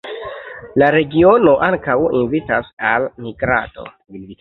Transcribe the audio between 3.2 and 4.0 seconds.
migrado.